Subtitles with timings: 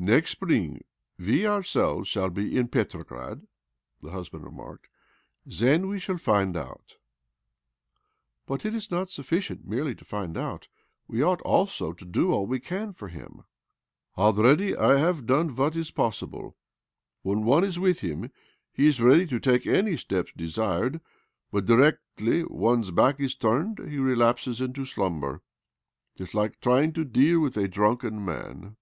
[0.00, 0.84] "Next spring
[1.18, 3.48] we ourselves shall be in Petrograd,"
[4.00, 4.86] he husband remarked."
[5.46, 6.98] Then we will find out.""
[8.46, 10.68] But it is not sufiicient merely to find out:
[11.08, 13.42] we ought also to do all we can for him."
[14.16, 16.56] "Already I have done what is possible.
[17.22, 18.30] When one is with him
[18.72, 21.00] he is ready to take any steps desired;
[21.50, 25.42] but directly one's back is turned he relapses into, slumber.
[26.14, 28.76] 'Tis like trying to deal with a drunken man."